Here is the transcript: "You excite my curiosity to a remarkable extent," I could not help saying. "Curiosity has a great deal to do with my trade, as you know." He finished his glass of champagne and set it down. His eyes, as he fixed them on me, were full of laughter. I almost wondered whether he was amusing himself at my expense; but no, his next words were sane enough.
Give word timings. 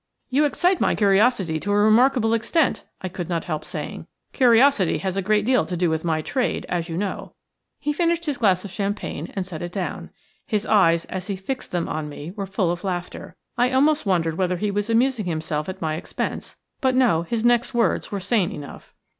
"You 0.31 0.45
excite 0.45 0.81
my 0.81 0.95
curiosity 0.95 1.59
to 1.59 1.71
a 1.71 1.75
remarkable 1.75 2.33
extent," 2.33 2.85
I 3.03 3.07
could 3.07 3.29
not 3.29 3.43
help 3.43 3.63
saying. 3.63 4.07
"Curiosity 4.33 4.97
has 4.97 5.15
a 5.15 5.21
great 5.21 5.45
deal 5.45 5.63
to 5.63 5.77
do 5.77 5.91
with 5.91 6.03
my 6.03 6.23
trade, 6.23 6.65
as 6.69 6.89
you 6.89 6.97
know." 6.97 7.33
He 7.77 7.93
finished 7.93 8.25
his 8.25 8.39
glass 8.39 8.65
of 8.65 8.71
champagne 8.71 9.31
and 9.35 9.45
set 9.45 9.61
it 9.61 9.71
down. 9.71 10.09
His 10.47 10.65
eyes, 10.65 11.05
as 11.05 11.27
he 11.27 11.35
fixed 11.35 11.69
them 11.71 11.87
on 11.87 12.09
me, 12.09 12.31
were 12.31 12.47
full 12.47 12.71
of 12.71 12.83
laughter. 12.83 13.35
I 13.59 13.69
almost 13.71 14.07
wondered 14.07 14.39
whether 14.39 14.57
he 14.57 14.71
was 14.71 14.89
amusing 14.89 15.25
himself 15.25 15.69
at 15.69 15.83
my 15.83 15.93
expense; 15.97 16.55
but 16.81 16.95
no, 16.95 17.21
his 17.21 17.45
next 17.45 17.75
words 17.75 18.11
were 18.11 18.19
sane 18.19 18.51
enough. 18.51 18.95